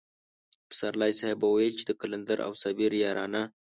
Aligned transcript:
پسرلی 0.69 1.13
صاحب 1.19 1.37
به 1.41 1.47
ويل 1.51 1.73
چې 1.79 1.85
د 1.87 1.91
قلندر 2.01 2.37
او 2.47 2.51
صابر 2.61 2.91
يارانه. 3.05 3.41